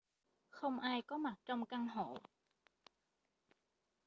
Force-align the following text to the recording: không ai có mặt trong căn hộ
không 0.49 0.79
ai 0.79 1.01
có 1.01 1.17
mặt 1.17 1.33
trong 1.45 1.65
căn 1.65 1.87
hộ 1.87 2.19